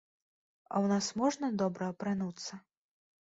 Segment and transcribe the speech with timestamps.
[0.73, 2.53] А ў нас можна добра апрануцца?